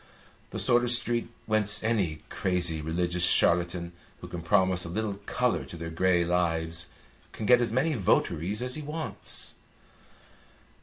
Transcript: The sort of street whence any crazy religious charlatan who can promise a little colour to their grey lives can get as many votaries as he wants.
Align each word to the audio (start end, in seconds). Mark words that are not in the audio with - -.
The 0.49 0.57
sort 0.57 0.83
of 0.83 0.89
street 0.89 1.29
whence 1.45 1.83
any 1.83 2.21
crazy 2.29 2.81
religious 2.81 3.23
charlatan 3.23 3.91
who 4.19 4.27
can 4.27 4.41
promise 4.41 4.83
a 4.83 4.89
little 4.89 5.17
colour 5.27 5.63
to 5.65 5.77
their 5.77 5.91
grey 5.91 6.25
lives 6.25 6.87
can 7.33 7.45
get 7.45 7.61
as 7.61 7.71
many 7.71 7.93
votaries 7.93 8.63
as 8.63 8.73
he 8.73 8.81
wants. 8.81 9.53